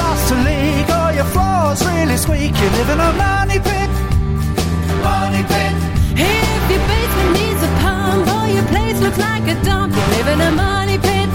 [0.00, 3.12] If your roof starts to leak or your floor's really squeak, you live in a
[3.12, 3.90] money pit.
[5.04, 5.74] Money pit.
[6.16, 10.28] If your basement needs a pump or your place looks like a dump, you live
[10.28, 11.28] in a money pit.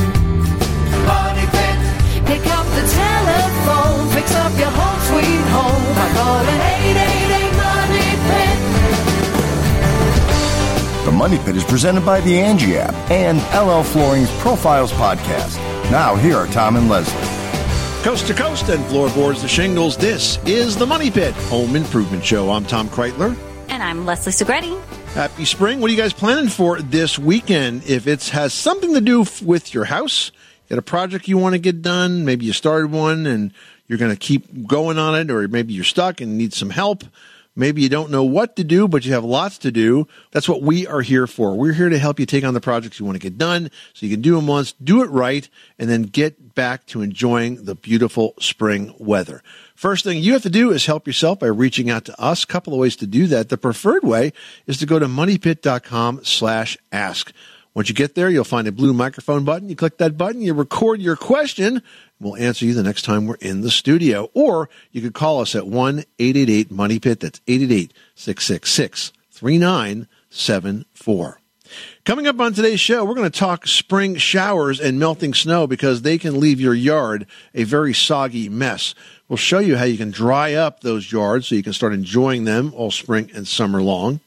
[1.05, 1.77] Money pit.
[2.25, 8.57] Pick up the telephone, fix up your home sweet home by calling 888 Money Pit.
[11.05, 15.57] The Money Pit is presented by the Angie app and LL Flooring's Profiles podcast.
[15.91, 17.45] Now, here are Tom and Leslie.
[18.05, 22.52] Coast to coast and floorboards to shingles, this is the Money Pit Home Improvement Show.
[22.52, 23.36] I'm Tom Kraeutler.
[23.67, 24.80] And I'm Leslie Segrete.
[25.16, 25.81] Happy spring.
[25.81, 27.84] What are you guys planning for this weekend?
[27.89, 30.31] If it has something to do f- with your house,
[30.70, 33.52] you got a project you want to get done, maybe you started one and
[33.88, 37.06] you're going to keep going on it, or maybe you're stuck and need some help.
[37.56, 40.08] Maybe you don't know what to do, but you have lots to do.
[40.31, 41.56] That's what we are here for.
[41.56, 44.06] We're here to help you take on the projects you want to get done so
[44.06, 45.47] you can do them once, do it right,
[45.80, 49.42] and then get back to enjoying the beautiful spring weather.
[49.73, 52.44] First thing you have to do is help yourself by reaching out to us.
[52.44, 53.50] A couple of ways to do that.
[53.50, 54.34] The preferred way
[54.67, 57.31] is to go to moneypit.com slash ask.
[57.76, 59.68] Once you get there, you'll find a blue microphone button.
[59.68, 61.84] You click that button, you record your question.
[62.22, 64.31] We'll answer you the next time we're in the studio.
[64.34, 67.20] Or you could call us at 1 888 Money Pit.
[67.20, 71.40] That's 888 666 3974.
[72.06, 76.03] Coming up on today's show, we're going to talk spring showers and melting snow because
[76.03, 78.96] they can leave your yard a very soggy mess.
[79.28, 82.46] We'll show you how you can dry up those yards so you can start enjoying
[82.46, 84.22] them all spring and summer long.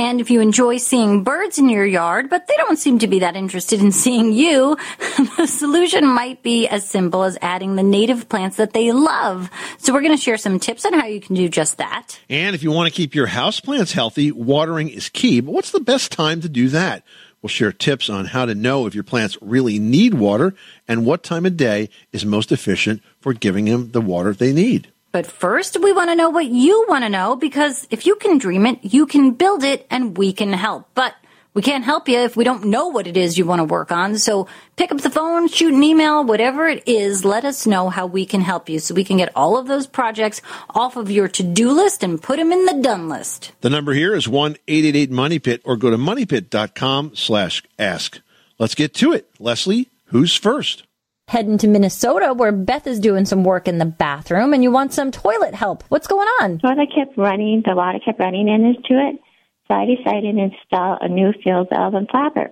[0.00, 3.18] And if you enjoy seeing birds in your yard, but they don't seem to be
[3.18, 4.78] that interested in seeing you,
[5.36, 9.50] the solution might be as simple as adding the native plants that they love.
[9.76, 12.18] So we're going to share some tips on how you can do just that.
[12.30, 15.40] And if you want to keep your houseplants healthy, watering is key.
[15.40, 17.04] But what's the best time to do that?
[17.42, 20.54] We'll share tips on how to know if your plants really need water
[20.88, 24.90] and what time of day is most efficient for giving them the water they need.
[25.12, 28.38] But first, we want to know what you want to know because if you can
[28.38, 30.88] dream it, you can build it and we can help.
[30.94, 31.14] But
[31.52, 33.90] we can't help you if we don't know what it is you want to work
[33.90, 34.18] on.
[34.18, 38.06] So pick up the phone, shoot an email, whatever it is, let us know how
[38.06, 41.26] we can help you so we can get all of those projects off of your
[41.26, 43.50] to-do list and put them in the done list.
[43.62, 48.20] The number here is 1-888-MONEYPIT or go to moneypit.com slash ask.
[48.58, 49.28] Let's get to it.
[49.40, 50.84] Leslie, who's first?
[51.30, 54.92] Heading to Minnesota where Beth is doing some work in the bathroom and you want
[54.92, 55.84] some toilet help.
[55.88, 56.58] What's going on?
[56.60, 59.20] Well, Toilet kept running, the water kept running into it.
[59.68, 62.50] So I decided to install a new fill valve and flapper.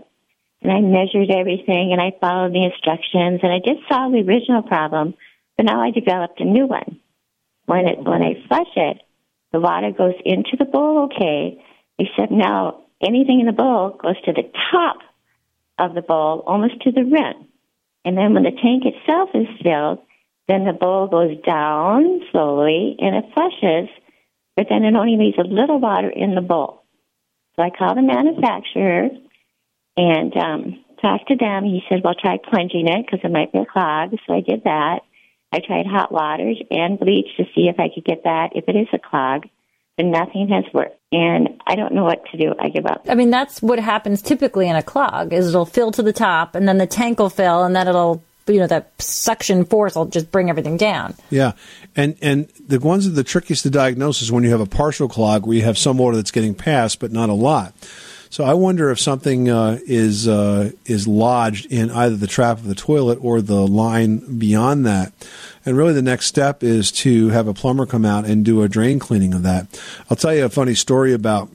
[0.62, 4.62] And I measured everything and I followed the instructions and I did solve the original
[4.62, 5.14] problem,
[5.56, 7.00] but now I developed a new one.
[7.66, 8.98] When it when I flush it,
[9.50, 11.60] the water goes into the bowl okay,
[11.98, 14.98] except now anything in the bowl goes to the top
[15.80, 17.47] of the bowl, almost to the rim.
[18.08, 19.98] And then when the tank itself is filled,
[20.48, 23.90] then the bowl goes down slowly and it flushes,
[24.56, 26.84] but then it only leaves a little water in the bowl.
[27.54, 29.10] So I called the manufacturer
[29.98, 31.64] and um, talked to them.
[31.64, 34.12] He said, well, try plunging it because it might be a clog.
[34.26, 35.00] So I did that.
[35.52, 38.74] I tried hot waters and bleach to see if I could get that if it
[38.74, 39.44] is a clog,
[39.98, 40.96] but nothing has worked.
[41.10, 42.54] And I don't know what to do.
[42.58, 43.06] I give up.
[43.08, 46.54] I mean, that's what happens typically in a clog is it'll fill to the top
[46.54, 50.06] and then the tank will fill and then it'll you know that suction force will
[50.06, 51.14] just bring everything down.
[51.28, 51.52] Yeah,
[51.94, 54.66] and and the ones that are the trickiest to diagnose is when you have a
[54.66, 57.74] partial clog where you have some water that's getting past but not a lot.
[58.30, 62.66] So I wonder if something uh, is uh, is lodged in either the trap of
[62.66, 65.12] the toilet or the line beyond that.
[65.64, 68.68] And really, the next step is to have a plumber come out and do a
[68.68, 69.80] drain cleaning of that.
[70.10, 71.48] I'll tell you a funny story about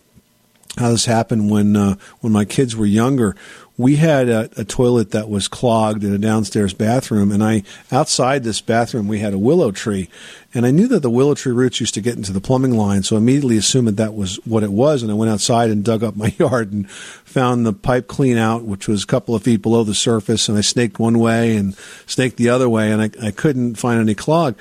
[0.78, 3.36] how this happened when uh, when my kids were younger
[3.78, 8.44] we had a, a, toilet that was clogged in a downstairs bathroom, and I outside
[8.44, 10.10] this bathroom we had a willow tree,
[10.54, 13.02] and I knew that the willow tree roots used to get into the plumbing line,
[13.02, 15.84] so I immediately assumed that that was what it was, and I went outside and
[15.84, 19.42] dug up my yard and found the pipe clean out, which was a couple of
[19.42, 23.02] feet below the surface, and I snaked one way and snaked the other way, and
[23.02, 24.56] I, I couldn't find any clog.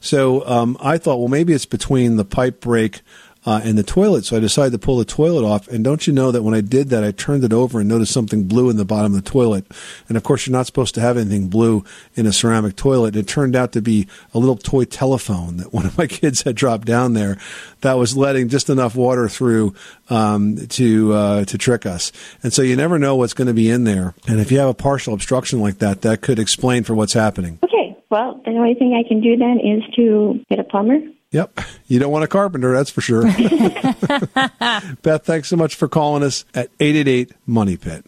[0.00, 3.02] So um, I thought, well, maybe it's between the pipe break
[3.46, 4.24] uh, in the toilet.
[4.24, 5.68] So I decided to pull the toilet off.
[5.68, 8.12] And don't you know that when I did that, I turned it over and noticed
[8.12, 9.66] something blue in the bottom of the toilet.
[10.08, 13.16] And of course, you're not supposed to have anything blue in a ceramic toilet.
[13.16, 16.56] It turned out to be a little toy telephone that one of my kids had
[16.56, 17.36] dropped down there
[17.82, 19.74] that was letting just enough water through
[20.08, 22.12] um, to uh, to trick us.
[22.42, 24.14] And so you never know what's going to be in there.
[24.26, 27.58] And if you have a partial obstruction like that, that could explain for what's happening.
[27.62, 30.98] Okay, well, the only thing I can do then is to get a plumber.
[31.34, 31.60] Yep.
[31.88, 33.22] You don't want a carpenter, that's for sure.
[35.02, 38.06] Beth, thanks so much for calling us at 888 Money Pit.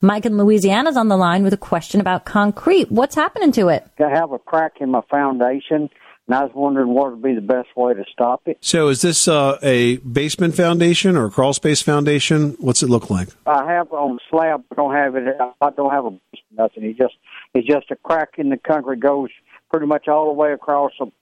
[0.00, 2.90] Mike in Louisiana's on the line with a question about concrete.
[2.90, 3.88] What's happening to it?
[4.00, 5.88] I have a crack in my foundation,
[6.26, 8.58] and I was wondering what would be the best way to stop it.
[8.60, 12.56] So, is this uh, a basement foundation or a crawl space foundation?
[12.58, 13.28] What's it look like?
[13.46, 15.36] I have on the slab, I don't have it.
[15.60, 16.18] I don't have a
[16.50, 16.82] nothing.
[16.82, 17.14] It's just
[17.54, 19.30] it's just a crack in the concrete goes
[19.70, 21.12] pretty much all the way across on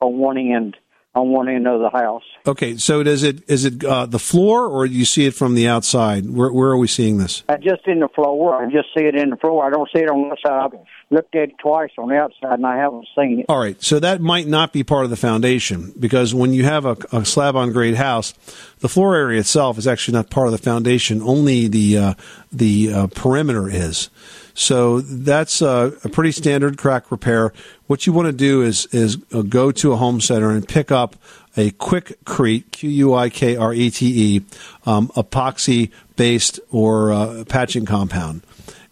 [0.00, 0.76] one end
[1.14, 2.22] on one end of the house.
[2.46, 5.54] Okay, so does it is it uh, the floor or do you see it from
[5.54, 6.30] the outside?
[6.30, 7.42] Where where are we seeing this?
[7.48, 8.62] I just in the floor.
[8.62, 9.66] I just see it in the floor.
[9.66, 10.70] I don't see it on the side.
[10.72, 13.46] I've looked at it twice on the outside and I haven't seen it.
[13.48, 16.84] All right, so that might not be part of the foundation because when you have
[16.84, 18.32] a, a slab on grade house,
[18.78, 21.20] the floor area itself is actually not part of the foundation.
[21.22, 22.14] Only the uh,
[22.52, 24.10] the uh, perimeter is.
[24.60, 27.54] So that's a, a, pretty standard crack repair.
[27.86, 31.16] What you want to do is is go to a home center and pick up
[31.56, 34.44] a Quikrete, Q U I K R E T E,
[34.84, 38.42] um, epoxy based or uh, patching compound.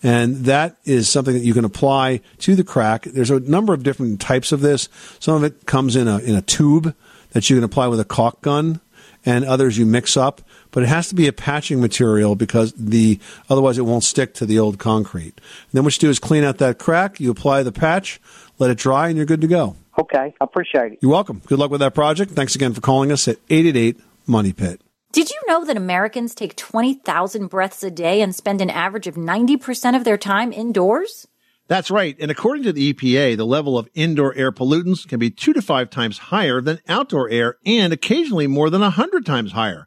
[0.02, 3.02] And that is something that you can apply to the crack.
[3.02, 4.88] There's a number of different types of this.
[5.18, 6.94] Some of it comes in a in a tube
[7.32, 8.80] that you can apply with a caulk gun,
[9.26, 13.18] and others you mix up but it has to be a patching material because the
[13.48, 15.34] otherwise it won't stick to the old concrete.
[15.36, 18.20] And then what you do is clean out that crack, you apply the patch,
[18.58, 19.76] let it dry, and you're good to go.
[19.98, 20.98] Okay, I appreciate it.
[21.02, 21.42] You're welcome.
[21.46, 22.32] Good luck with that project.
[22.32, 24.80] Thanks again for calling us at 888 Money Pit.
[25.10, 29.14] Did you know that Americans take 20,000 breaths a day and spend an average of
[29.14, 31.26] 90% of their time indoors?
[31.66, 32.16] That's right.
[32.20, 35.62] And according to the EPA, the level of indoor air pollutants can be two to
[35.62, 39.86] five times higher than outdoor air and occasionally more than a hundred times higher.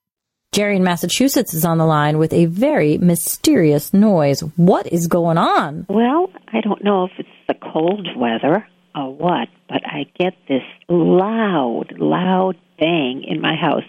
[0.53, 4.41] Gerry in Massachusetts is on the line with a very mysterious noise.
[4.57, 5.85] What is going on?
[5.87, 10.63] Well, I don't know if it's the cold weather or what, but I get this
[10.89, 13.85] loud, loud bang in my house.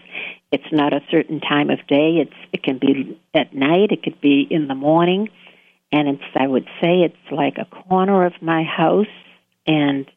[0.53, 2.19] It's not a certain time of day.
[2.23, 5.31] It's it can be at night, it could be in the morning,
[5.91, 9.07] and it's I would say it's like a corner of my house
[9.67, 10.09] and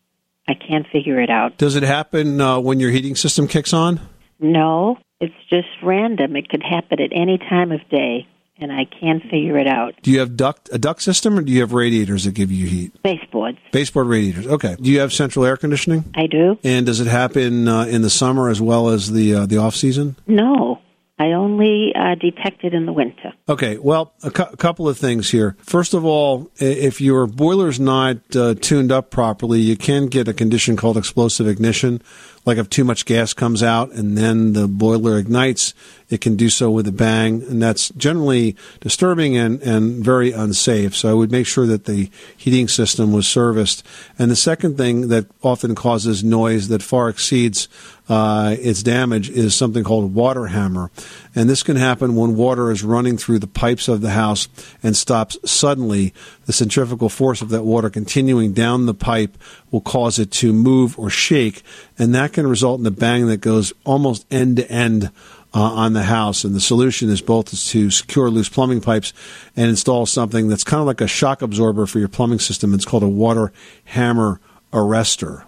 [0.48, 1.58] I can't figure it out.
[1.58, 4.00] Does it happen uh, when your heating system kicks on?
[4.40, 6.36] No, it's just random.
[6.36, 8.28] It could happen at any time of day,
[8.58, 9.96] and I can't figure it out.
[10.02, 12.68] Do you have duct a duct system, or do you have radiators that give you
[12.68, 13.02] heat?
[13.04, 13.58] Baseboards.
[13.72, 14.48] Baseboard radiators.
[14.48, 14.76] Okay.
[14.80, 16.06] Do you have central air conditioning?
[16.16, 16.58] I do.
[16.64, 19.76] And does it happen uh, in the summer as well as the uh, the off
[19.76, 20.16] season?
[20.28, 20.82] No.
[21.18, 23.32] I only uh, detect it in the winter.
[23.48, 25.56] Okay, well, a, cu- a, couple of things here.
[25.62, 30.34] First of all, if your boiler's not uh, tuned up properly, you can get a
[30.34, 32.02] condition called explosive ignition,
[32.46, 35.74] like if too much gas comes out and then the boiler ignites,
[36.10, 40.96] it can do so with a bang, and that's generally disturbing and, and very unsafe.
[40.96, 43.84] So I would make sure that the heating system was serviced.
[44.20, 47.68] And the second thing that often causes noise that far exceeds
[48.08, 50.92] uh, its damage is something called water hammer.
[51.36, 54.48] And this can happen when water is running through the pipes of the house
[54.82, 56.14] and stops suddenly.
[56.46, 59.38] The centrifugal force of that water continuing down the pipe
[59.70, 61.62] will cause it to move or shake,
[62.00, 65.12] and that can result in a bang that goes almost end to end
[65.54, 66.44] uh, on the house.
[66.44, 69.14] And the solution is both to secure loose plumbing pipes
[69.56, 72.74] and install something that's kind of like a shock absorber for your plumbing system.
[72.74, 73.52] It's called a water
[73.86, 74.40] hammer
[74.72, 75.44] arrestor.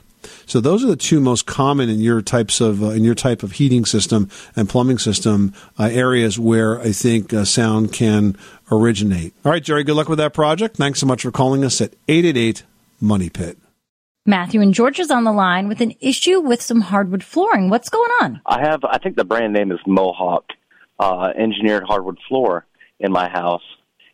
[0.46, 3.44] So those are the two most common in your types of uh, in your type
[3.44, 8.38] of heating system and plumbing system uh, areas where I think uh, sound can
[8.72, 9.34] originate.
[9.44, 9.84] All right, Gerry.
[9.84, 10.78] Good luck with that project.
[10.78, 12.64] Thanks so much for calling us at eight eight eight
[13.00, 13.58] Money Pit.
[14.26, 17.70] Matthew and George is on the line with an issue with some hardwood flooring.
[17.70, 18.42] What's going on?
[18.46, 20.44] I have, I think the brand name is Mohawk,
[21.00, 22.66] uh, engineered hardwood floor
[23.00, 23.64] in my house.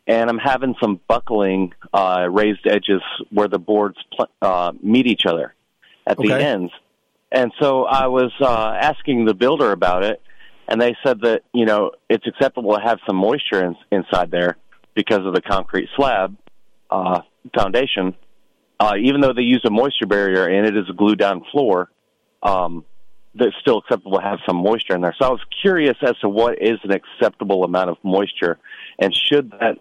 [0.06, 5.26] And I'm having some buckling, uh, raised edges where the boards pl- uh, meet each
[5.26, 5.52] other
[6.06, 6.44] at the Okay.
[6.44, 6.72] ends.
[7.32, 10.20] And so I was uh, asking the builder about it,
[10.68, 14.56] and they said that, you know, it's acceptable to have some moisture in, inside there
[14.94, 16.36] because of the concrete slab
[16.90, 17.20] uh,
[17.54, 18.14] foundation.
[18.78, 21.90] Uh, even though they use a moisture barrier and it is a glued down floor,
[22.42, 22.84] um,
[23.34, 25.14] that's still acceptable to have some moisture in there.
[25.18, 28.58] So I was curious as to what is an acceptable amount of moisture,
[28.98, 29.78] and should that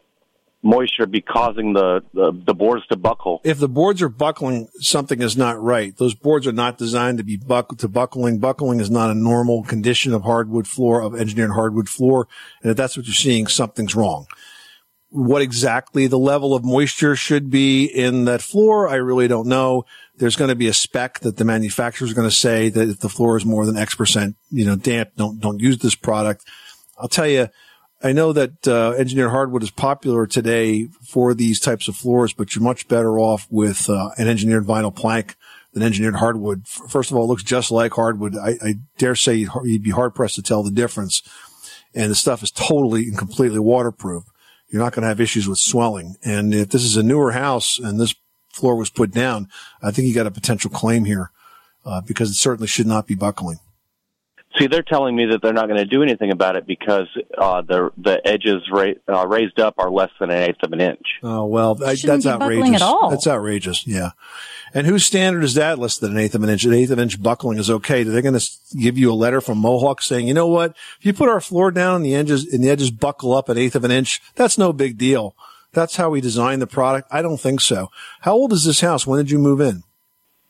[0.63, 3.41] moisture be causing the, the, the boards to buckle?
[3.43, 5.95] If the boards are buckling, something is not right.
[5.97, 8.39] Those boards are not designed to be buck to buckling.
[8.39, 12.27] Buckling is not a normal condition of hardwood floor of engineered hardwood floor,
[12.61, 14.25] and if that's what you're seeing, something's wrong.
[15.09, 19.85] What exactly the level of moisture should be in that floor, I really don't know.
[20.15, 22.99] There's going to be a spec that the manufacturer is going to say that if
[22.99, 26.43] the floor is more than X percent, you know, damp, don't don't use this product.
[26.97, 27.49] I'll tell you,
[28.03, 32.53] I know that uh, engineered hardwood is popular today for these types of floors, but
[32.53, 35.37] you're much better off with uh, an engineered vinyl plank
[35.71, 36.67] than engineered hardwood.
[36.67, 38.35] First of all, it looks just like hardwood.
[38.37, 41.23] I, I dare say you'd, be hard pressed to tell the difference.
[41.95, 44.25] And the stuff is totally and completely waterproof.
[44.67, 46.17] You're not going to have issues with swelling.
[46.25, 48.15] And if this is a newer house and this
[48.51, 49.47] floor was put down,
[49.81, 51.31] I think you got a potential claim here
[51.85, 53.59] uh, because it certainly should not be buckling.
[54.57, 57.07] See, they're telling me that they're not going to do anything about it because
[57.37, 60.79] uh, the the edges ra- uh, raised up are less than an eighth of an
[60.79, 61.19] inch.
[61.23, 62.75] Oh well, I, that's outrageous.
[62.75, 63.09] at all.
[63.09, 63.87] That's outrageous.
[63.87, 64.11] Yeah.
[64.73, 65.79] And whose standard is that?
[65.79, 66.65] Less than an eighth of an inch.
[66.65, 68.03] An eighth of an inch buckling is okay.
[68.03, 70.75] They're going to give you a letter from Mohawk saying, you know what?
[70.99, 73.57] If you put our floor down and the edges and the edges buckle up an
[73.57, 75.35] eighth of an inch, that's no big deal.
[75.73, 77.07] That's how we designed the product.
[77.11, 77.89] I don't think so.
[78.21, 79.07] How old is this house?
[79.07, 79.83] When did you move in?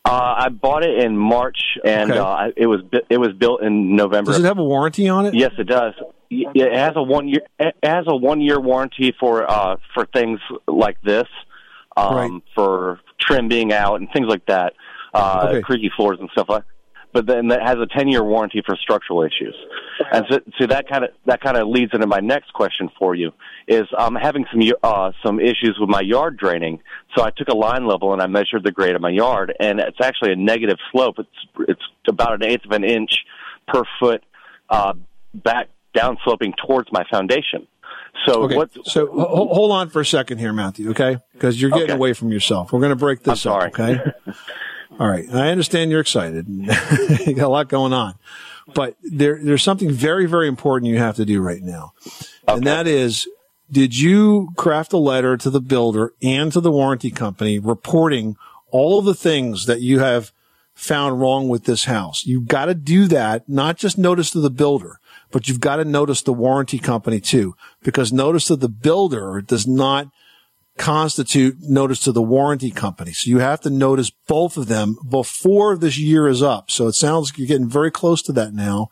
[0.05, 2.19] Uh, I bought it in March, and Okay.
[2.19, 4.31] uh, it was it was built in November.
[4.31, 5.33] Does it have a warranty on it?
[5.33, 5.93] Yes, it does.
[6.29, 10.39] It has a one year it has a one year warranty for uh for things
[10.67, 11.27] like this,
[11.95, 12.31] um, Right.
[12.53, 14.73] for trim being out and things like that,
[15.13, 15.61] uh, Okay.
[15.61, 16.63] creaky floors and stuff like.
[17.13, 19.55] But then that has a ten year warranty for structural issues,
[20.11, 23.13] and so, so that kind of that kind of leads into my next question for
[23.13, 23.31] you
[23.67, 26.79] is I'm having some uh some issues with my yard draining.
[27.15, 29.79] So I took a line level and I measured the grade of my yard, and
[29.79, 31.15] it's actually a negative slope.
[31.19, 33.11] It's it's about an eighth of an inch
[33.67, 34.23] per foot
[34.69, 34.93] uh,
[35.35, 37.67] back down sloping towards my foundation.
[38.25, 38.55] So Okay.
[38.55, 38.69] what?
[38.85, 41.17] So ho- hold on for a second here, Matthew, okay?
[41.33, 41.93] Because you're getting Okay.
[41.93, 42.71] away from yourself.
[42.73, 43.67] We're going to break this I'm sorry.
[43.71, 43.99] up, okay?
[44.99, 45.25] All right.
[45.33, 46.47] I understand you're excited.
[46.49, 48.15] you got a lot going on.
[48.73, 51.93] But there, there's something very, very important you have to do right now.
[52.47, 53.27] And that is,
[53.71, 58.37] did you craft a letter to the builder and to the warranty company reporting
[58.71, 60.31] all of the things that you have
[60.75, 62.25] found wrong with this house?
[62.25, 64.99] You've got to do that, not just notice to the builder,
[65.31, 69.67] but you've got to notice the warranty company too, because notice to the builder does
[69.67, 70.09] not
[70.77, 73.11] constitute notice to the warranty company.
[73.13, 76.71] So you have to notice both of them before this year is up.
[76.71, 78.89] So it sounds like you're getting very close to that now.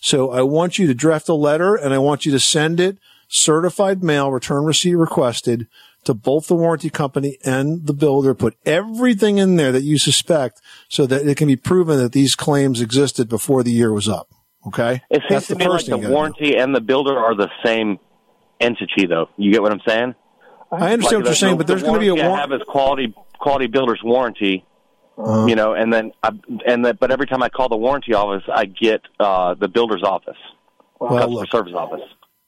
[0.00, 2.98] So I want you to draft a letter and I want you to send it
[3.28, 5.66] certified mail, return receipt requested
[6.04, 8.34] to both the warranty company and the builder.
[8.34, 12.34] Put everything in there that you suspect so that it can be proven that these
[12.34, 14.28] claims existed before the year was up.
[14.66, 15.02] Okay.
[15.10, 16.12] It seems That's to the me like the you gotta do.
[16.12, 17.98] warranty and the builder are the same
[18.60, 19.28] entity, though.
[19.36, 20.14] You get what I'm saying?
[20.72, 22.36] I understand Like what you're saying, the- but there's the going to be a warranty
[22.36, 24.64] I have is quality quality builder's warranty.
[25.18, 25.44] Uh-huh.
[25.46, 26.30] You know, and then I,
[26.66, 30.02] and that, but every time I call the warranty office, I get uh, the builder's
[30.02, 30.38] office,
[30.98, 31.50] Well, customer look.
[31.50, 32.00] service office.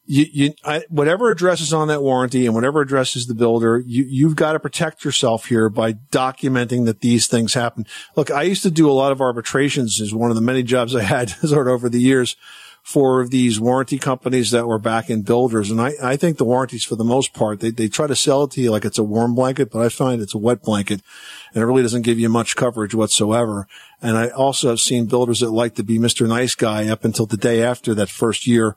[0.06, 3.82] you, you, I, whatever address is on that warranty and whatever address is the builder,
[3.86, 7.86] you, you've got to protect yourself here by documenting that these things happen.
[8.16, 10.96] Look, I used to do a lot of arbitrations as one of the many jobs
[10.96, 12.34] I had sort of over the years
[12.84, 15.70] for these warranty companies that were back in builders.
[15.70, 18.44] And I, I think the warranties for the most part, they, they try to sell
[18.44, 21.00] it to you like it's a warm blanket, but I find it's a wet blanket
[21.54, 23.66] and it really doesn't give you much coverage whatsoever.
[24.02, 26.28] And I also have seen builders that like to be Mr.
[26.28, 28.76] Nice Guy up until the day after that first year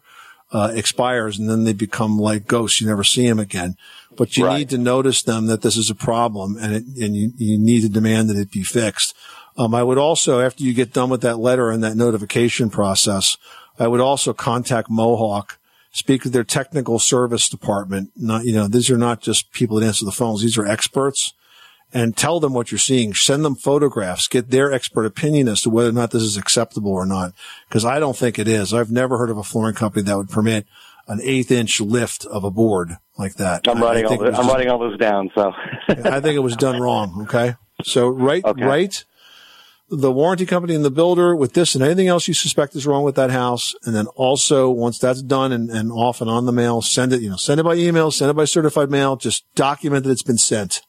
[0.53, 2.79] uh, expires and then they become like ghosts.
[2.79, 3.75] You never see them again.
[4.15, 4.59] But you Right.
[4.59, 7.81] need to notice them that this is a problem and it, and you, you need
[7.81, 9.13] to demand that it be fixed.
[9.57, 13.37] Um, I would also, after you get done with that letter and that notification process,
[13.79, 15.57] I would also contact Mohawk,
[15.91, 18.11] speak with their technical service department.
[18.15, 20.41] Not, you know, these are not just people that answer the phones.
[20.41, 21.33] These are experts
[21.93, 23.13] and tell them what you're seeing.
[23.13, 26.91] Send them photographs, get their expert opinion as to whether or not this is acceptable
[26.91, 27.33] or not.
[27.69, 28.73] Cause I don't think it is.
[28.73, 30.65] I've never heard of a flooring company that would permit
[31.07, 33.67] an eighth inch lift of a board like that.
[33.67, 35.31] I'm I- I writing all think it the, was I'm just- writing all those down.
[35.33, 35.53] So
[35.87, 37.21] I think it was done wrong.
[37.23, 37.55] Okay.
[37.83, 38.65] So write, Okay.
[38.65, 39.05] write
[39.89, 43.03] the warranty company and the builder with this and anything else you suspect is wrong
[43.03, 43.73] with that house.
[43.85, 47.21] And then also once that's done and, and off and on the mail, send it,
[47.21, 50.23] you know, send it by email, send it by certified mail, just document that it's
[50.23, 50.81] been sent.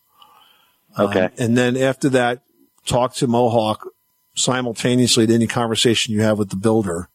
[0.99, 1.25] Okay.
[1.25, 2.43] Um, and then after that,
[2.87, 3.89] talk to Mohawk
[4.35, 7.09] simultaneously to any conversation you have with the builder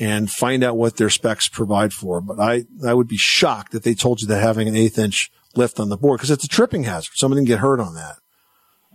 [0.00, 2.20] and find out what their specs provide for.
[2.20, 5.30] But I, I would be shocked if they told you that having an eighth inch
[5.54, 7.12] lift on the board, because it's a tripping hazard.
[7.14, 8.16] Somebody can get hurt on that.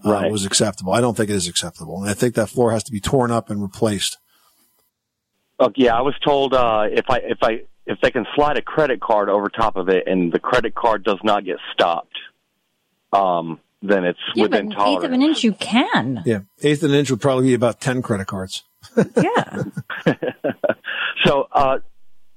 [0.05, 0.31] Uh, Right.
[0.31, 0.93] was acceptable.
[0.93, 2.01] I don't think it is acceptable.
[2.01, 4.17] And I think that floor has to be torn up and replaced.
[5.59, 8.61] Oh, yeah, I was told uh, if I if I if they can slide a
[8.61, 12.15] credit card over top of it and the credit card does not get stopped,
[13.11, 15.03] um, then it's Yeah, but within an eighth tolerance.
[15.05, 16.23] of an inch you can.
[16.25, 16.39] Yeah.
[16.63, 18.63] Eighth of an inch would probably be about 10 credit cards.
[19.15, 19.63] Yeah.
[21.25, 21.77] So, uh,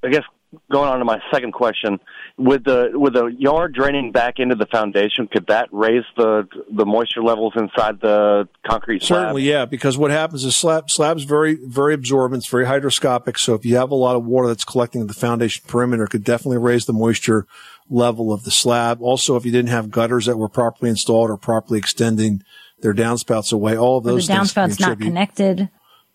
[0.04, 0.22] I guess
[0.70, 1.98] going on to my second question,
[2.38, 6.84] with the with the yard draining back into the foundation, could that raise the the
[6.84, 9.20] moisture levels inside the concrete slab?
[9.20, 13.38] Certainly, yeah, because what happens is slab slab's very very absorbent, it's very hydroscopic.
[13.38, 16.10] So if you have a lot of water that's collecting at the foundation perimeter, it
[16.10, 17.46] could definitely raise the moisture
[17.88, 19.00] level of the slab.
[19.00, 22.42] Also, if you didn't have gutters that were properly installed or properly extending
[22.80, 25.70] their downspouts away, all of Or the those things downspouts not connected.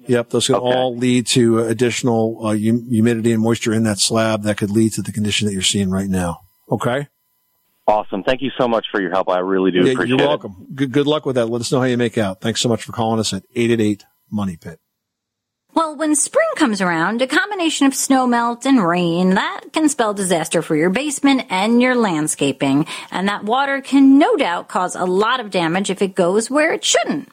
[0.07, 0.65] Yep, those can Okay.
[0.77, 4.93] all lead to additional uh, hum- humidity and moisture in that slab that could lead
[4.93, 6.39] to the condition that you're seeing right now.
[6.71, 7.07] Okay.
[7.87, 8.23] Awesome.
[8.23, 9.27] Thank you so much for your help.
[9.29, 10.27] I really do Yeah, appreciate you're it.
[10.27, 10.67] welcome.
[10.73, 11.47] Good, good luck with that.
[11.47, 12.39] Let us know how you make out.
[12.41, 14.79] Thanks so much for calling us at 888 Money Pit.
[15.73, 20.13] Well, when spring comes around, a combination of snow melt and rain, that can spell
[20.13, 22.85] disaster for your basement and your landscaping.
[23.09, 26.73] And that water can no doubt cause a lot of damage if it goes where
[26.73, 27.29] it shouldn't.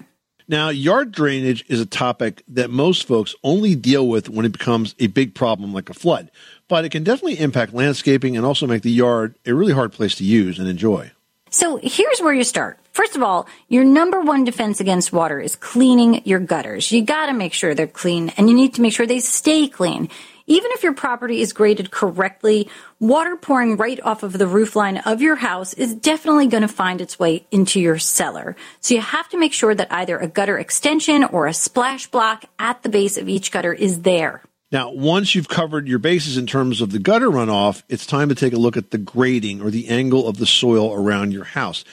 [0.50, 4.94] Now, yard drainage is a topic that most folks only deal with when it becomes
[4.98, 6.30] a big problem like a flood,
[6.68, 10.14] but it can definitely impact landscaping and also make the yard a really hard place
[10.16, 11.10] to use and enjoy.
[11.50, 12.78] So here's where you start.
[12.92, 16.90] First of all, your number one defense against water is cleaning your gutters.
[16.90, 20.08] You gotta make sure they're clean and you need to make sure they stay clean.
[20.50, 24.96] Even if your property is graded correctly, water pouring right off of the roof line
[24.96, 28.56] of your house is definitely going to find its way into your cellar.
[28.80, 32.46] So you have to make sure that either a gutter extension or a splash block
[32.58, 34.42] at the base of each gutter is there.
[34.72, 38.34] Now, once you've covered your bases in terms of the gutter runoff, it's time to
[38.34, 41.84] take a look at the grading or the angle of the soil around your house.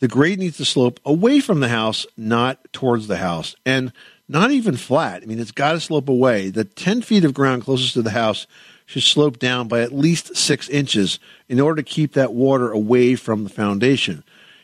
[0.00, 3.92] The grade needs to slope away from the house, not towards the house, and
[4.30, 5.22] not even flat.
[5.22, 6.50] I mean, it's got to slope away.
[6.50, 8.46] The 10 feet of ground closest to the house
[8.86, 13.16] should slope down by at least six inches in order to keep that water away
[13.16, 14.22] from the foundation.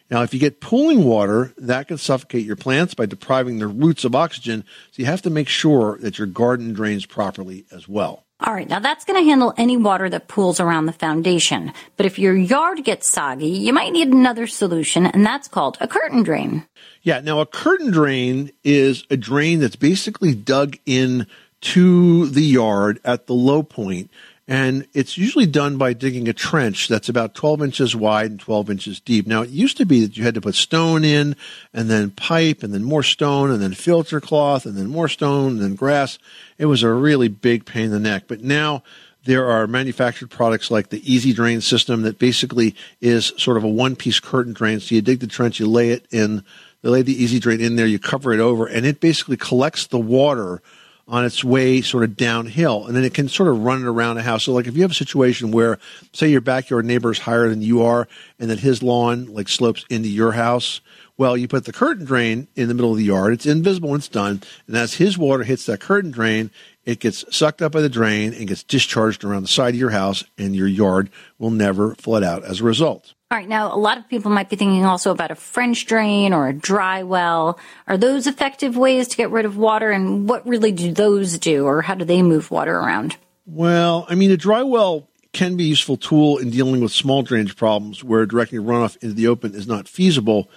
[0.08, 4.04] Now, if you get pooling water, that can suffocate your plants by depriving their roots
[4.04, 4.64] of oxygen.
[4.92, 8.25] So you have to make sure that your garden drains properly as well.
[8.38, 11.72] All right, now that's going to handle any water that pools around the foundation.
[11.96, 15.88] But if your yard gets soggy, you might need another solution, and that's called a
[15.88, 16.66] curtain drain.
[17.02, 17.20] Yeah.
[17.20, 21.26] Now, a curtain drain is a drain that's basically dug in
[21.62, 24.10] to the yard at the low point,
[24.48, 28.70] and it's usually done by digging a trench that's about 12 inches wide and 12
[28.70, 29.26] inches deep.
[29.26, 31.34] Now, it used to be that you had to put stone in,
[31.74, 35.52] and then pipe, and then more stone, and then filter cloth, and then more stone,
[35.52, 36.18] and then grass.
[36.58, 38.24] It was a really big pain in the neck.
[38.28, 38.84] But now
[39.24, 43.68] there are manufactured products like the Easy Drain system that basically is sort of a
[43.68, 44.78] one piece curtain drain.
[44.78, 46.44] So you dig the trench, you lay it in,
[46.82, 49.88] they lay the Easy Drain in there, you cover it over, and it basically collects
[49.88, 50.62] the water
[51.08, 54.18] on its way sort of downhill and then it can sort of run it around
[54.18, 54.44] a house.
[54.44, 55.78] So like if you have a situation where
[56.12, 58.08] say your backyard neighbor is higher than you are
[58.40, 60.80] and that his lawn like slopes into your house,
[61.16, 63.32] well, you put the curtain drain in the middle of the yard.
[63.32, 64.42] It's invisible when it's done.
[64.66, 66.50] And as his water hits that curtain drain,
[66.84, 69.90] it gets sucked up by the drain and gets discharged around the side of your
[69.90, 73.14] house and your yard will never flood out as a result.
[73.28, 76.32] All right, now a lot of people might be thinking also about a French drain
[76.32, 77.58] or a dry well.
[77.88, 81.64] Are those effective ways to get rid of water, and what really do those do,
[81.64, 83.16] or how do they move water around?
[83.44, 87.24] Well, I mean, a dry well can be a useful tool in dealing with small
[87.24, 90.48] drainage problems where directing runoff into the open is not feasible.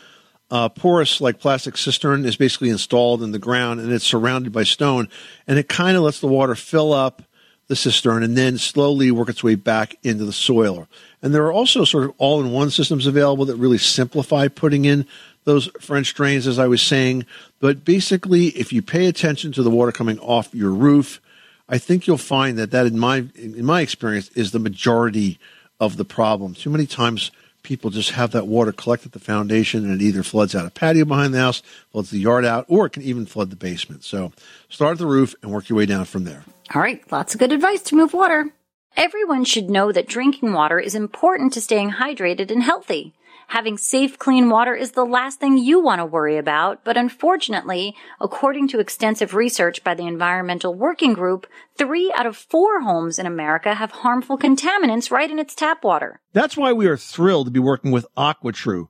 [0.52, 4.64] Uh, porous, like plastic cistern, is basically installed in the ground and it's surrounded by
[4.64, 5.10] stone,
[5.48, 7.24] and it kind of lets the water fill up
[7.70, 10.88] the cistern and then slowly work its way back into the soil.
[11.22, 14.86] And there are also sort of all in one systems available that really simplify putting
[14.86, 15.06] in
[15.46, 17.26] those French drains, as I was saying.
[17.60, 21.22] But basically, if you pay attention to the water coming off your roof,
[21.70, 25.40] I think you'll find that that, in my in my experience, is the majority
[25.80, 26.56] of the problem.
[26.56, 27.30] Too many times
[27.62, 30.72] people just have that water collect at the foundation and it either floods out a
[30.72, 34.04] patio behind the house, floods the yard out, or it can even flood the basement.
[34.04, 34.32] So
[34.70, 36.44] start at the roof and work your way down from there.
[36.76, 38.54] All right, lots of good advice to move water.
[38.96, 43.16] Everyone should know that drinking water is important to staying hydrated and healthy.
[43.48, 47.96] Having safe, clean water is the last thing you want to worry about, but unfortunately,
[48.22, 53.26] according to extensive research by the Environmental Working Group, three out of four homes in
[53.26, 56.20] America have harmful contaminants right in its tap water.
[56.34, 58.90] That's why we are thrilled to be working with AquaTru.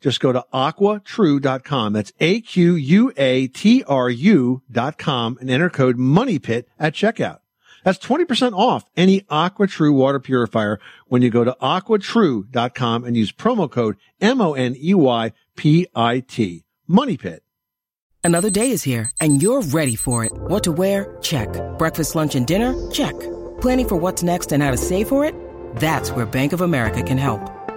[0.00, 1.92] Just go to aquatru.com.
[1.92, 3.12] That's A-Q-U-A-T-R-U
[4.70, 7.38] dot com and enter code MONEYPIT at checkout.
[7.84, 13.70] That's 20% off any AquaTru water purifier when you go to aquatru.com and use promo
[13.70, 15.34] code M-O-N-E-Y-P-I-T.
[16.86, 17.42] Money Pit.
[18.22, 20.32] Another day is here and you're ready for it.
[20.34, 21.16] What to wear?
[21.20, 21.48] Check.
[21.78, 22.90] Breakfast, lunch, and dinner?
[22.90, 23.18] Check.
[23.60, 25.34] Planning for what's next and how to save for it?
[25.76, 27.50] That's where Bank of America can help.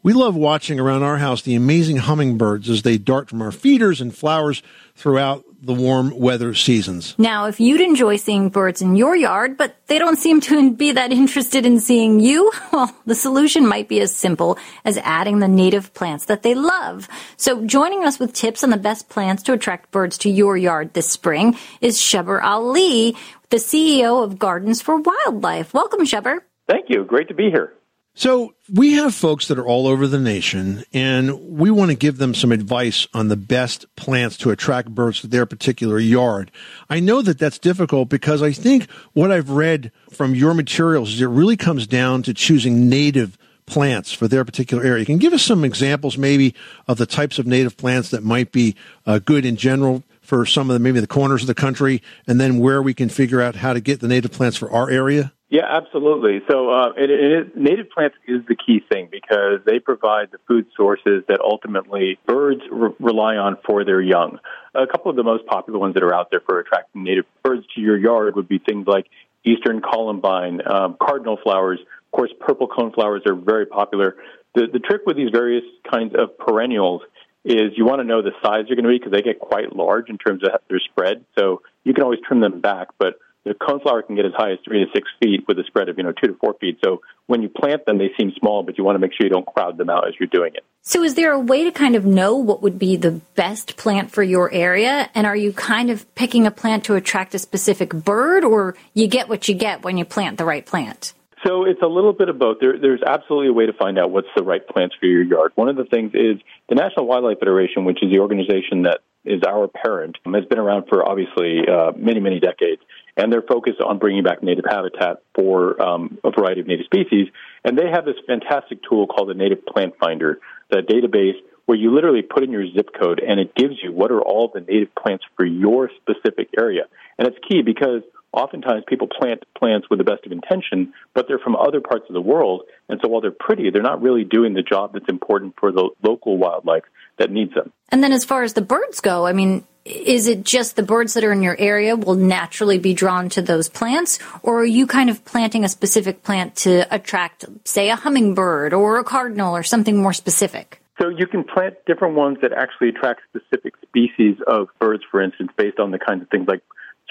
[0.00, 4.00] We love watching around our house the amazing hummingbirds as they dart from our feeders
[4.00, 4.62] and flowers
[4.94, 7.16] throughout the warm weather seasons.
[7.18, 10.92] Now, if you'd enjoy seeing birds in your yard, but they don't seem to be
[10.92, 15.48] that interested in seeing you, well, the solution might be as simple as adding the
[15.48, 17.08] native plants that they love.
[17.36, 20.94] So joining us with tips on the best plants to attract birds to your yard
[20.94, 23.16] this spring is Shubber Ali,
[23.50, 25.74] the CEO of Gardens for Wildlife.
[25.74, 26.38] Welcome, Sheber.
[26.68, 27.04] Thank you.
[27.04, 27.72] Great to be here.
[28.18, 32.18] So we have folks that are all over the nation and we want to give
[32.18, 36.50] them some advice on the best plants to attract birds to their particular yard.
[36.90, 41.20] I know that that's difficult because I think what I've read from your materials is
[41.20, 45.04] it really comes down to choosing native plants for their particular area.
[45.04, 46.56] Can you give us some examples maybe
[46.88, 48.74] of the types of native plants that might be
[49.06, 52.40] uh, good in general for some of the, maybe the corners of the country and
[52.40, 55.32] then where we can figure out how to get the native plants for our area?
[55.50, 56.42] Yeah, absolutely.
[56.50, 61.24] So, uh, it, native plants is the key thing because they provide the food sources
[61.28, 64.40] that ultimately birds re- rely on for their young.
[64.74, 67.64] A couple of the most popular ones that are out there for attracting native birds
[67.74, 69.06] to your yard would be things like
[69.42, 71.80] eastern columbine, um, cardinal flowers.
[71.80, 74.16] Of course, purple cone flowers are very popular.
[74.54, 77.00] The, the trick with these various kinds of perennials
[77.46, 79.74] is you want to know the size they're going to be because they get quite
[79.74, 81.24] large in terms of their spread.
[81.38, 84.58] So you can always trim them back, but the coneflower can get as high as
[84.64, 86.78] three to six feet with a spread of you know two to four feet.
[86.84, 89.30] So when you plant them, they seem small, but you want to make sure you
[89.30, 90.64] don't crowd them out as you're doing it.
[90.82, 94.10] So is there a way to kind of know what would be the best plant
[94.10, 95.10] for your area?
[95.14, 99.06] And are you kind of picking a plant to attract a specific bird, or you
[99.06, 101.12] get what you get when you plant the right plant?
[101.46, 102.58] So it's a little bit of both.
[102.60, 105.52] There, there's absolutely a way to find out what's the right plants for your yard.
[105.54, 109.42] One of the things is the National Wildlife Federation, which is the organization that is
[109.46, 112.82] our parent, has been around for obviously uh, many, many decades
[113.18, 117.26] and they're focused on bringing back native habitat for um, a variety of native species.
[117.64, 120.38] And they have this fantastic tool called the Native Plant Finder,
[120.70, 121.34] the database
[121.66, 124.50] where you literally put in your zip code and it gives you what are all
[124.54, 126.84] the native plants for your specific area.
[127.18, 131.40] And it's key because oftentimes people plant plants with the best of intention, but they're
[131.40, 132.62] from other parts of the world.
[132.88, 135.90] And so while they're pretty, they're not really doing the job that's important for the
[136.02, 136.84] local wildlife.
[137.18, 137.72] That needs them.
[137.90, 141.14] And then as far as the birds go, I mean, is it just the birds
[141.14, 144.86] that are in your area will naturally be drawn to those plants, or are you
[144.86, 149.62] kind of planting a specific plant to attract, say, a hummingbird or a cardinal or
[149.62, 150.82] something more specific?
[151.00, 155.50] So you can plant different ones that actually attract specific species of birds, for instance,
[155.56, 156.60] based on the kinds of things like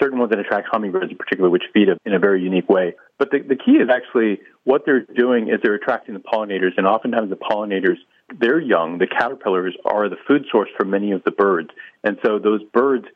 [0.00, 2.94] certain ones that attract hummingbirds in particular, which feed in a very unique way.
[3.18, 6.86] But the, the key is actually what they're doing is they're attracting the pollinators, and
[6.86, 7.96] oftentimes the pollinators,
[8.36, 8.98] they're young.
[8.98, 11.70] The caterpillars are the food source for many of the birds,
[12.04, 13.06] and so those birds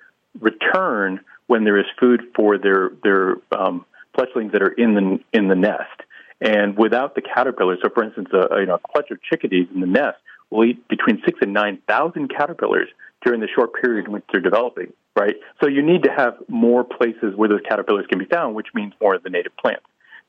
[0.40, 5.48] return when there is food for their their um, fledglings that are in the in
[5.48, 6.00] the nest.
[6.40, 9.80] And without the caterpillars, so for instance, a, you know, a clutch of chickadees in
[9.80, 10.18] the nest
[10.50, 12.88] will eat between six and nine thousand caterpillars
[13.24, 15.36] during the short period in which they're developing, right?
[15.62, 18.92] So you need to have more places where those caterpillars can be found, which means
[19.00, 19.84] more of the native plants.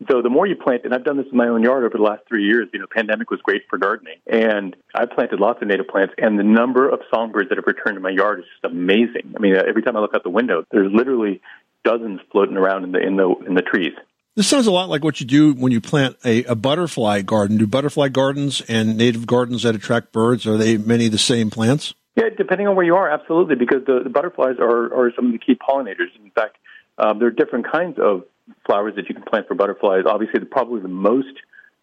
[0.10, 2.03] So the more you plant, and I've done this in my own yard over the
[2.03, 4.17] last three years, you know, pandemic was great for gardening.
[4.27, 7.95] And I planted lots of native plants, and the number of songbirds that have returned
[7.95, 9.34] to my yard is just amazing.
[9.36, 11.41] I mean, every time I look out the window, there's literally
[11.84, 13.93] dozens floating around in the in the in the trees.
[14.36, 17.58] This sounds a lot like what you do when you plant a, a butterfly garden.
[17.58, 21.51] Do butterfly gardens and native gardens that attract birds are they many of the same
[21.51, 21.93] plants?
[22.15, 25.32] Yeah, depending on where you are, absolutely, because the, the butterflies are, are some of
[25.32, 26.15] the key pollinators.
[26.23, 26.58] In fact,
[26.97, 28.23] um, there are different kinds of
[28.65, 30.03] flowers that you can plant for butterflies.
[30.06, 31.34] Obviously, the, probably the most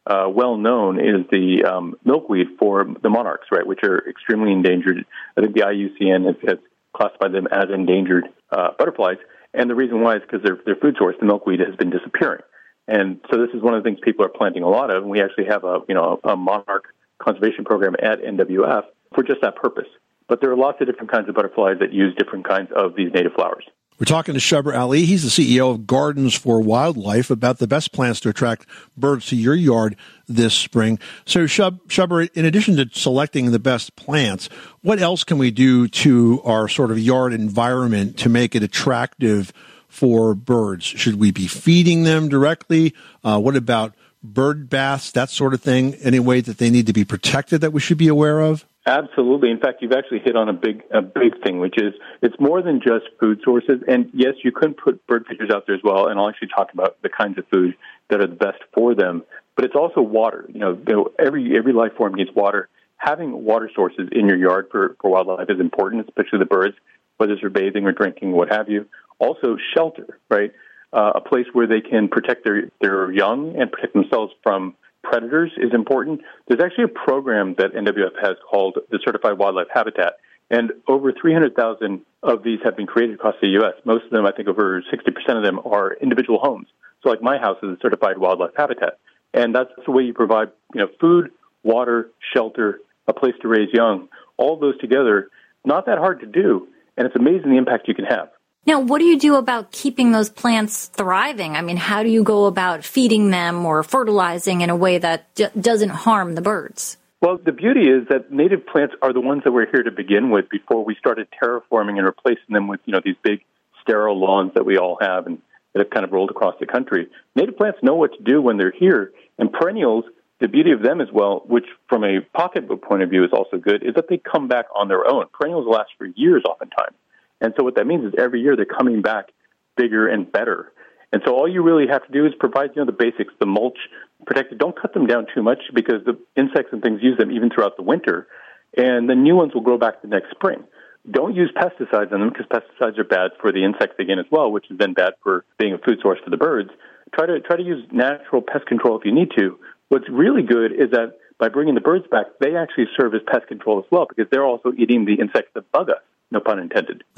[0.07, 5.05] uh, well known is the um, milkweed for the monarchs, right, which are extremely endangered.
[5.37, 6.59] I think the IUCN has, has
[6.97, 9.19] classified them as endangered uh, butterflies,
[9.55, 12.43] and the reason why is because their their food source, the milkweed, has been disappearing.
[12.89, 15.11] And so this is one of the things people are planting a lot of, and
[15.11, 16.85] we actually have a you know a monarch
[17.23, 19.89] conservation program at NWF for just that purpose.
[20.29, 23.13] But there are lots of different kinds of butterflies that use different kinds of these
[23.13, 23.65] native flowers.
[24.01, 25.05] We're talking to Shubber Ali.
[25.05, 29.37] He's the CEO of Gardens for Wildlife about the best plants to attract birds to
[29.37, 29.95] your yard
[30.27, 30.99] this spring.
[31.27, 34.49] So, Shub, Shubber, in addition to selecting the best plants,
[34.81, 39.53] what else can we do to our sort of yard environment to make it attractive
[39.87, 40.87] for birds?
[40.87, 42.95] Should we be feeding them directly?
[43.23, 45.93] Uh, what about bird baths, that sort of thing?
[45.97, 48.65] Any way that they need to be protected that we should be aware of?
[48.87, 49.51] Absolutely.
[49.51, 52.63] In fact, you've actually hit on a big a big thing, which is it's more
[52.63, 53.83] than just food sources.
[53.87, 56.07] And yes, you can put bird feeders out there as well.
[56.09, 57.77] And I'll actually talk about the kinds of food
[58.09, 59.23] that are the best for them.
[59.55, 60.47] But it's also water.
[60.49, 62.69] You know, every every life form needs water.
[62.97, 66.77] Having water sources in your yard for, for wildlife is important, especially the birds,
[67.17, 68.87] whether it's for bathing or drinking, what have you.
[69.19, 70.53] Also, shelter, right?
[70.93, 75.53] Uh, a place where they can protect their, their young and protect themselves from predators
[75.57, 76.21] is important.
[76.49, 80.15] There's actually a program that NWF has called the Certified Wildlife Habitat,
[80.51, 83.75] and over 300,000 of these have been created across the U.S.
[83.85, 86.67] Most of them, I think over 60% of them, are individual homes.
[87.03, 88.99] So, like my house is a certified wildlife habitat,
[89.33, 91.31] and that's the way you provide, you know, food,
[91.63, 94.09] water, shelter, a place to raise young.
[94.37, 95.29] All those together,
[95.65, 98.31] not that hard to do, and it's amazing the impact you can have.
[98.67, 101.57] Now, what do you do about keeping those plants thriving?
[101.57, 105.35] I mean, how do you go about feeding them or fertilizing in a way that
[105.35, 106.99] d- doesn't harm the birds?
[107.23, 110.31] Well, the beauty is that native plants are the ones that we're here to begin
[110.31, 113.41] with before we started terraforming and replacing them with, you know, these big
[113.83, 115.41] sterile lawns that we all have and
[115.73, 117.09] that have kind of rolled across the country.
[117.35, 120.05] Native plants know what to do when they're here, and perennials,
[120.39, 123.57] the beauty of them as well, which from a pocketbook point of view is also
[123.57, 125.27] good, is that they come back on their own.
[125.33, 126.97] Perennials last for years oftentimes.
[127.41, 129.31] And so what that means is every year they're coming back
[129.77, 130.73] bigger and better.
[131.13, 133.47] And so all you really have to do is provide, you know, the basics, the
[133.47, 133.79] mulch,
[134.27, 134.59] protect it.
[134.59, 137.77] Don't cut them down too much because the insects and things use them even throughout
[137.77, 138.29] the winter.
[138.77, 140.65] And the new ones will grow back the next spring.
[141.11, 144.53] Don't use pesticides on them because pesticides are bad for the insects again as well,
[144.53, 146.71] which is then bad for being a food source for the birds.
[147.15, 149.59] Try to try to use natural pest control if you need to.
[149.89, 153.49] What's really good is that by bringing the birds back, they actually serve as pest
[153.49, 156.03] control as well because they're also eating the insects that bug us.
[156.33, 157.03] No pun intended.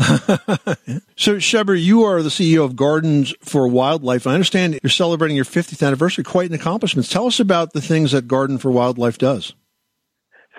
[1.16, 4.26] so, Shubber, you are the CEO of Gardens for Wildlife.
[4.26, 6.24] I understand you're celebrating your 50th anniversary.
[6.24, 7.10] Quite an accomplishment.
[7.10, 9.52] Tell us about the things that Garden for Wildlife does.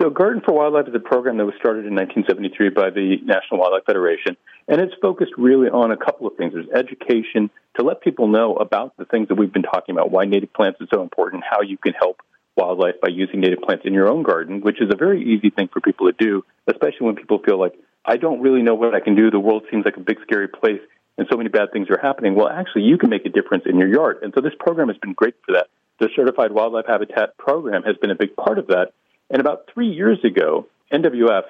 [0.00, 3.60] So, Garden for Wildlife is a program that was started in 1973 by the National
[3.60, 4.36] Wildlife Federation,
[4.68, 6.52] and it's focused really on a couple of things.
[6.52, 10.24] There's education to let people know about the things that we've been talking about, why
[10.24, 12.22] native plants are so important, how you can help
[12.56, 15.68] wildlife by using native plants in your own garden, which is a very easy thing
[15.72, 19.00] for people to do, especially when people feel like I don't really know what I
[19.00, 19.30] can do.
[19.30, 20.80] The world seems like a big, scary place,
[21.16, 22.34] and so many bad things are happening.
[22.34, 24.18] Well, actually, you can make a difference in your yard.
[24.22, 25.68] And so this program has been great for that.
[26.00, 28.92] The Certified Wildlife Habitat program has been a big part of that.
[29.30, 31.44] And about three years ago, NWF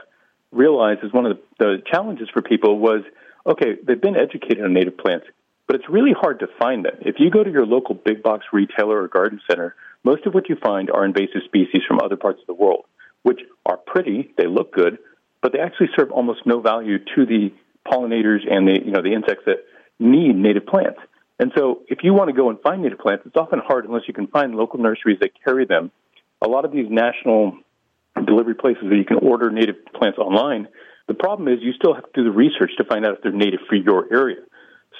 [0.52, 3.02] realized as one of the, the challenges for people was
[3.46, 5.26] okay, they've been educated on native plants,
[5.66, 6.96] but it's really hard to find them.
[7.00, 10.48] If you go to your local big box retailer or garden center, most of what
[10.48, 12.84] you find are invasive species from other parts of the world,
[13.22, 14.98] which are pretty, they look good,
[15.44, 17.52] but they actually serve almost no value to the
[17.86, 19.58] pollinators and the you know the insects that
[20.00, 20.98] need native plants.
[21.38, 24.04] And so, if you want to go and find native plants, it's often hard unless
[24.08, 25.90] you can find local nurseries that carry them.
[26.40, 27.58] A lot of these national
[28.26, 30.66] delivery places that you can order native plants online,
[31.08, 33.32] the problem is you still have to do the research to find out if they're
[33.32, 34.40] native for your area.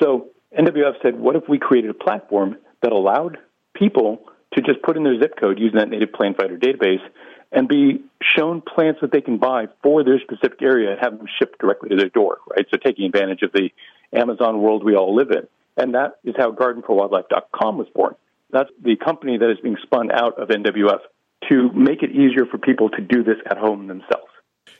[0.02, 0.28] So,
[0.58, 3.38] NWF said, what if we created a platform that allowed
[3.72, 7.00] people to just put in their zip code using that native plant finder database
[7.54, 8.04] and be
[8.36, 11.90] shown plants that they can buy for their specific area and have them shipped directly
[11.90, 12.66] to their door, right?
[12.70, 13.70] So taking advantage of the
[14.12, 15.46] Amazon world we all live in.
[15.76, 18.14] And that is how gardenforwildlife.com was born.
[18.50, 21.00] That's the company that is being spun out of NWF
[21.48, 24.30] to make it easier for people to do this at home themselves.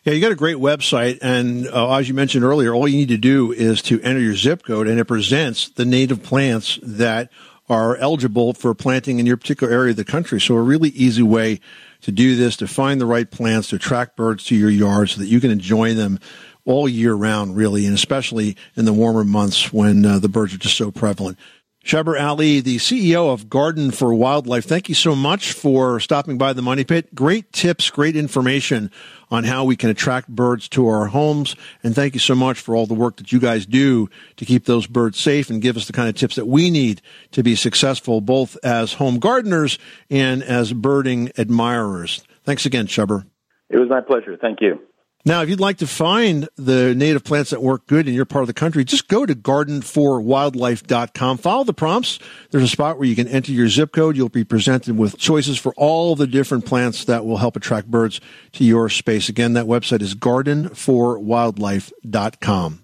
[0.03, 3.09] Yeah, you got a great website, and uh, as you mentioned earlier, all you need
[3.09, 7.31] to do is to enter your zip code, and it presents the native plants that
[7.69, 10.41] are eligible for planting in your particular area of the country.
[10.41, 11.61] So, a really easy way
[12.05, 15.21] to do this, to find the right plants, to attract birds to your yard so
[15.21, 16.21] that you can enjoy them
[16.67, 20.59] all year round, really, and especially in the warmer months when uh, the birds are
[20.59, 21.39] just so prevalent.
[21.85, 26.55] Shubber Ali, the CEO of Garden for Wildlife, thank you so much for stopping by
[26.55, 27.15] the Money Pit.
[27.15, 28.91] Great tips, great information
[29.31, 31.57] on how we can attract birds to our homes.
[31.83, 34.65] And thank you so much for all the work that you guys do to keep
[34.65, 37.55] those birds safe and give us the kind of tips that we need to be
[37.55, 42.25] successful, both as home gardeners and as birding admirers.
[42.45, 43.27] Thanks again, Shubber.
[43.69, 44.39] It was my pleasure.
[44.41, 44.81] Thank you.
[45.27, 48.43] Now, if you'd like to find the native plants that work good in your part
[48.43, 51.39] of the country, just go to gardenforwildlife.com.
[51.39, 52.19] Follow the prompts.
[52.51, 54.19] There's a spot where you can enter your zip code.
[54.19, 58.21] You'll be presented with choices for all the different plants that will help attract birds
[58.53, 59.31] to your space.
[59.31, 62.81] Again, that website is gardenforwildlife.com.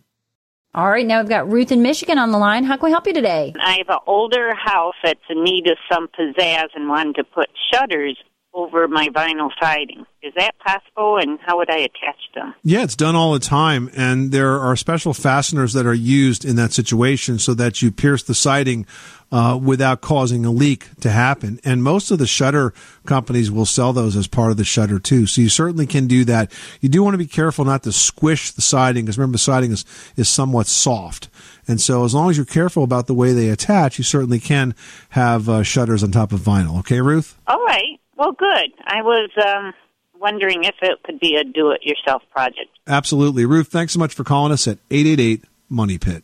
[0.72, 2.62] All right, now we've got Ruth in Michigan on the line.
[2.64, 3.52] How can we help you today?
[3.60, 7.48] I have an older house that's in need of some pizzazz and wanted to put
[7.72, 8.16] shutters
[8.52, 10.04] over my vinyl siding.
[10.22, 12.54] Is that possible, and how would I attach them?
[12.62, 16.56] Yeah, it's done all the time, and there are special fasteners that are used in
[16.56, 18.86] that situation so that you pierce the siding
[19.32, 21.60] uh, without causing a leak to happen.
[21.64, 22.74] And most of the shutter
[23.06, 25.26] companies will sell those as part of the shutter too.
[25.26, 26.52] So you certainly can do that.
[26.80, 29.70] You do want to be careful not to squish the siding because remember the siding
[29.70, 29.84] is,
[30.16, 31.28] is somewhat soft.
[31.68, 34.74] And so as long as you're careful about the way they attach, you certainly can
[35.10, 36.80] have uh, shutters on top of vinyl.
[36.80, 37.38] Okay, Ruth?
[37.46, 37.99] All right.
[38.20, 38.74] Well, good.
[38.84, 39.72] I was um,
[40.20, 42.68] wondering if it could be a do-it-yourself project.
[42.86, 43.46] Absolutely.
[43.46, 46.22] Ruth, thanks so much for calling us at 888 Money Pit.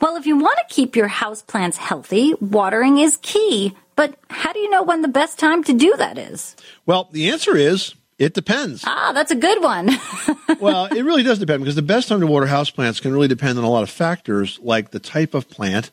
[0.00, 3.74] Well, if you want to keep your houseplants healthy, watering is key.
[3.96, 6.54] But how do you know when the best time to do that is?
[6.86, 8.84] Well, the answer is it depends.
[8.86, 9.90] Ah, that's a good one.
[10.60, 13.58] well, it really does depend because the best time to water houseplants can really depend
[13.58, 15.90] on a lot of factors like the type of plant,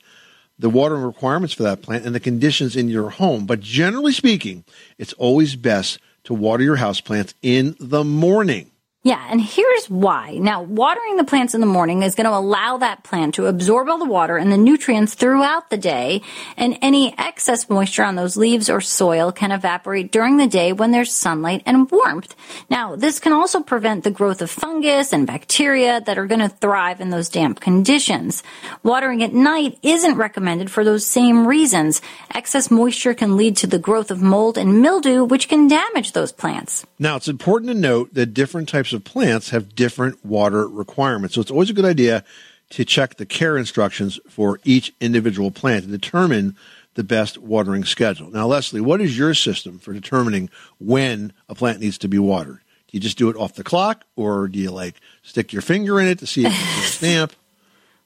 [0.63, 3.45] the water requirements for that plant, and the conditions in your home.
[3.45, 4.63] But generally speaking,
[4.97, 8.71] it's always best to water your houseplants in the morning.
[9.06, 10.38] Yeah, and here's why.
[10.38, 13.89] Now, watering the plants in the morning is going to allow that plant to absorb
[13.89, 16.22] all the water and the nutrients throughout the day,
[16.56, 20.92] and any excess moisture on those leaves or soil can evaporate during the day when
[20.92, 22.34] there's sunlight and warmth.
[22.70, 26.48] Now, this can also prevent the growth of fungus and bacteria that are going to
[26.48, 28.42] thrive in those damp conditions.
[28.84, 32.02] Watering at night isn't recommended for those same reasons.
[32.34, 36.32] Excess moisture can lead to the growth of mold and mildew, which can damage those
[36.32, 36.86] plants.
[36.98, 41.36] Now, it's important to note that different types of plants have different water requirements.
[41.36, 42.23] So it's always a good idea
[42.71, 46.56] to check the care instructions for each individual plant to determine
[46.95, 48.29] the best watering schedule.
[48.29, 52.60] Now, Leslie, what is your system for determining when a plant needs to be watered?
[52.88, 55.99] Do you just do it off the clock or do you like stick your finger
[55.99, 57.34] in it to see if it's damp?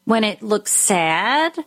[0.06, 1.58] When it looks sad.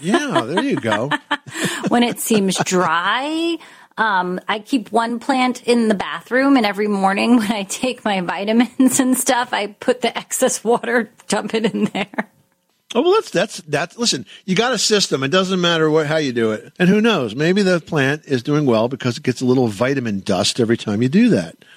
[0.00, 1.10] yeah, there you go.
[1.88, 3.58] when it seems dry.
[4.00, 8.22] Um, I keep one plant in the bathroom, and every morning when I take my
[8.22, 12.30] vitamins and stuff, I put the excess water, dump it in there.
[12.92, 13.98] Oh well, that's that's that's.
[13.98, 15.22] Listen, you got a system.
[15.22, 17.36] It doesn't matter what how you do it, and who knows?
[17.36, 21.00] Maybe the plant is doing well because it gets a little vitamin dust every time
[21.02, 21.56] you do that.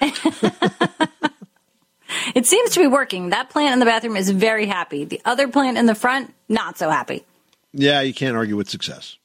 [2.34, 3.28] it seems to be working.
[3.28, 5.04] That plant in the bathroom is very happy.
[5.04, 7.24] The other plant in the front, not so happy.
[7.72, 9.18] Yeah, you can't argue with success.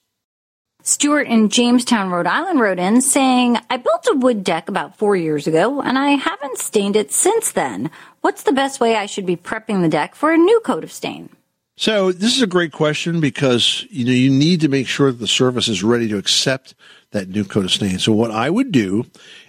[0.82, 5.16] Stuart in Jamestown, Rhode Island wrote in saying, I built a wood deck about four
[5.16, 7.92] years ago and I haven't stained it since then.
[8.22, 10.92] What's the best way I should be prepping the deck for a new coat of
[10.92, 11.30] stain?
[11.76, 15.18] So this is a great question because you know you need to make sure that
[15.20, 16.76] the surface is ready to accept
[17.12, 18.00] that new coat of stain.
[18.00, 19.06] So what I would do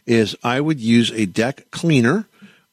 [0.06, 2.26] is I would use a deck cleaner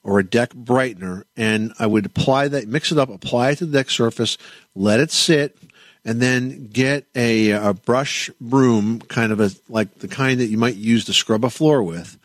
[0.03, 3.65] or a deck brightener and I would apply that, mix it up, apply it to
[3.65, 4.37] the deck surface,
[4.75, 5.57] let it sit
[6.07, 10.57] and then get a, a brush broom, kind of a like the kind that you
[10.57, 12.17] might use to scrub a floor with,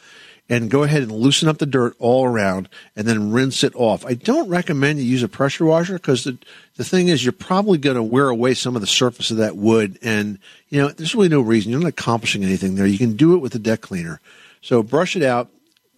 [0.48, 4.06] and go ahead and loosen up the dirt all around and then rinse it off.
[4.06, 6.38] I don't recommend you use a pressure washer because the,
[6.76, 9.56] the thing is you're probably going to wear away some of the surface of that
[9.56, 12.86] wood and you know there's really no reason you're not accomplishing anything there.
[12.86, 14.20] You can do it with a deck cleaner.
[14.60, 15.50] So brush it out,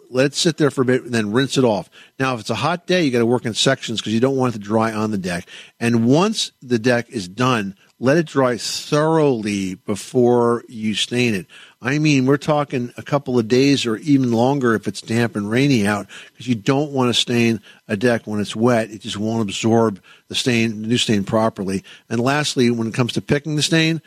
[0.09, 1.89] let it sit there for a bit and then rinse it off.
[2.19, 4.37] Now, if it's a hot day, you got to work in sections because you don't
[4.37, 5.47] want it to dry on the deck.
[5.79, 11.47] And once the deck is done, let it dry thoroughly before you stain it.
[11.81, 15.49] I mean, we're talking a couple of days or even longer if it's damp and
[15.49, 18.91] rainy out because you don't want to stain a deck when it's wet.
[18.91, 21.83] It just won't absorb the stain, the new stain properly.
[22.09, 24.01] And lastly, when it comes to picking the stain,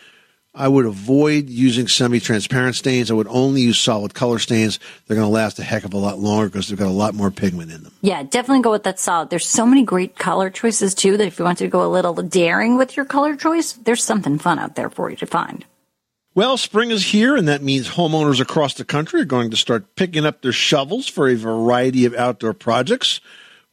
[0.55, 3.11] I would avoid using semi-transparent stains.
[3.11, 4.81] I would only use solid color stains.
[5.07, 7.15] They're going to last a heck of a lot longer because they've got a lot
[7.15, 7.93] more pigment in them.
[8.01, 9.31] Yeah, definitely go with that solid.
[9.31, 12.15] There's so many great color choices too that if you want to go a little
[12.15, 15.65] daring with your color choice, there's something fun out there for you to find.
[16.35, 19.97] Well, spring is here, and that means homeowners across the country are going to start
[19.97, 23.21] picking up their shovels for a variety of outdoor projects.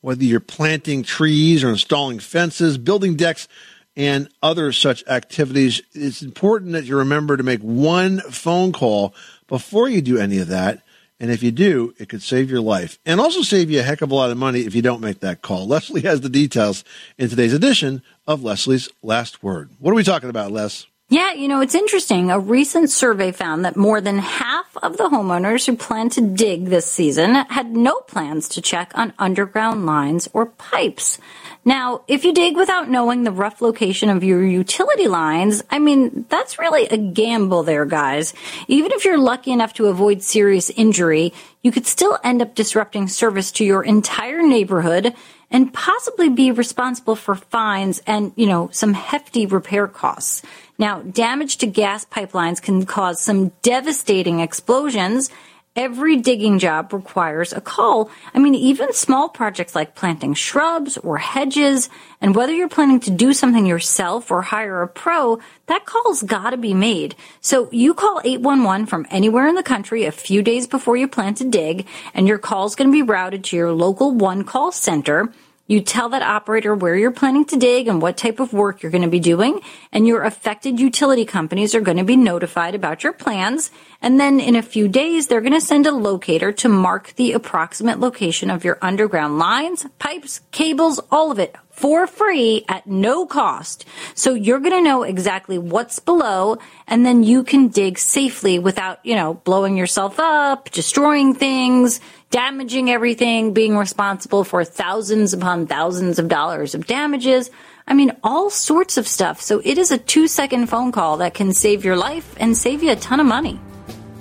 [0.02, 3.48] Whether you're planting trees or installing fences, building decks,
[3.96, 9.14] and other such activities, it's important that you remember to make one phone call
[9.48, 10.82] before you do any of that.
[11.20, 14.02] And if you do, it could save your life and also save you a heck
[14.02, 15.66] of a lot of money if you don't make that call.
[15.68, 16.84] Leslie has the details
[17.18, 19.70] in today's edition of Leslie's Last Word.
[19.80, 20.86] What are we talking about, Les?
[21.08, 22.32] Yeah, you know, it's interesting.
[22.32, 26.66] A recent survey found that more than half of the homeowners who plan to dig
[26.66, 31.20] this season had no plans to check on underground lines or pipes.
[31.68, 36.26] Now, if you dig without knowing the rough location of your utility lines, I mean,
[36.30, 38.36] that's really a gamble there, guys.
[38.68, 43.08] Even if you're lucky enough to avoid serious injury, you could still end up disrupting
[43.08, 45.16] service to your entire neighborhood
[45.50, 50.44] and possibly be responsible for fines and, you know, some hefty repair costs.
[50.78, 55.32] Now, damage to gas pipelines can cause some devastating explosions.
[55.76, 58.10] Every digging job requires a call.
[58.34, 61.90] I mean, even small projects like planting shrubs or hedges,
[62.22, 66.56] and whether you're planning to do something yourself or hire a pro, that call's gotta
[66.56, 67.16] be made.
[67.42, 71.34] So you call 811 from anywhere in the country a few days before you plan
[71.36, 75.34] to dig, and your call's gonna be routed to your local one call center.
[75.68, 78.92] You tell that operator where you're planning to dig and what type of work you're
[78.92, 79.62] going to be doing,
[79.92, 83.72] and your affected utility companies are going to be notified about your plans.
[84.00, 87.32] And then in a few days, they're going to send a locator to mark the
[87.32, 93.26] approximate location of your underground lines, pipes, cables, all of it for free at no
[93.26, 93.86] cost.
[94.14, 96.58] So you're going to know exactly what's below
[96.88, 102.00] and then you can dig safely without, you know, blowing yourself up, destroying things,
[102.30, 107.50] damaging everything, being responsible for thousands upon thousands of dollars of damages.
[107.88, 109.42] I mean, all sorts of stuff.
[109.42, 112.84] So it is a two second phone call that can save your life and save
[112.84, 113.60] you a ton of money.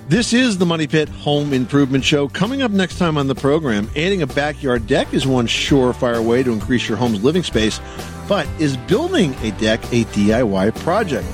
[0.06, 2.28] This is the Money Pit Home Improvement Show.
[2.28, 6.42] Coming up next time on the program, adding a backyard deck is one surefire way
[6.42, 7.80] to increase your home's living space.
[8.28, 11.26] But is building a deck a DIY project?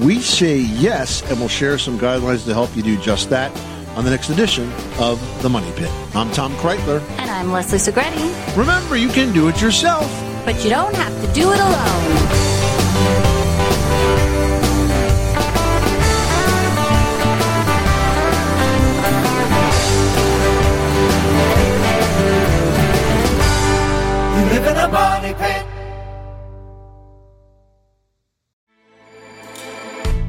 [0.00, 3.50] We say yes, and we'll share some guidelines to help you do just that
[3.96, 5.90] on the next edition of The Money Pit.
[6.14, 7.00] I'm Tom Kraeutler.
[7.18, 8.56] And I'm Leslie Segrete.
[8.56, 10.10] Remember, you can do it yourself.
[10.44, 12.51] But you don't have to do it alone.